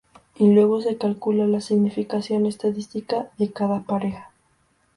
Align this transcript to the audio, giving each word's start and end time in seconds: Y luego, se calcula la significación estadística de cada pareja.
Y 0.35 0.51
luego, 0.51 0.81
se 0.81 0.97
calcula 0.97 1.45
la 1.45 1.61
significación 1.61 2.47
estadística 2.47 3.29
de 3.37 3.51
cada 3.51 3.83
pareja. 3.83 4.31